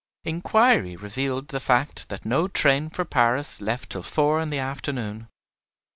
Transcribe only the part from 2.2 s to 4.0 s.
no train for Paris left